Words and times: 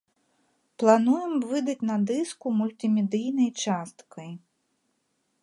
Плануем 0.83 1.33
выдаць 1.51 1.87
на 1.89 1.97
дыску 2.13 2.45
мультымедыйнай 2.63 3.49
часткай. 3.67 4.29